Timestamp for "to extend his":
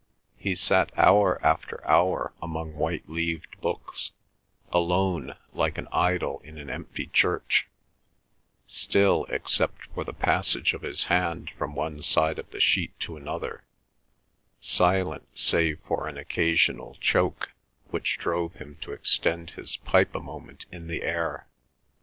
18.81-19.77